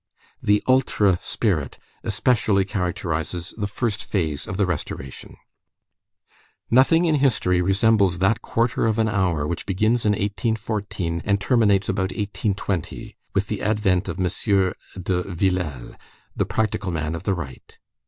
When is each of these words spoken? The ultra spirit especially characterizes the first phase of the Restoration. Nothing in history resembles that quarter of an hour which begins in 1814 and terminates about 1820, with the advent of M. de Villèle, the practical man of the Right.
The 0.41 0.63
ultra 0.67 1.19
spirit 1.21 1.77
especially 2.03 2.65
characterizes 2.65 3.53
the 3.55 3.67
first 3.67 4.03
phase 4.03 4.47
of 4.47 4.57
the 4.57 4.65
Restoration. 4.65 5.37
Nothing 6.71 7.05
in 7.05 7.13
history 7.21 7.61
resembles 7.61 8.17
that 8.17 8.41
quarter 8.41 8.87
of 8.87 8.97
an 8.97 9.07
hour 9.07 9.45
which 9.45 9.67
begins 9.67 10.03
in 10.03 10.13
1814 10.13 11.21
and 11.23 11.39
terminates 11.39 11.87
about 11.87 12.09
1820, 12.09 13.15
with 13.35 13.45
the 13.45 13.61
advent 13.61 14.09
of 14.09 14.17
M. 14.17 14.23
de 14.23 15.23
Villèle, 15.23 15.95
the 16.35 16.45
practical 16.47 16.89
man 16.89 17.13
of 17.13 17.21
the 17.21 17.35
Right. 17.35 17.77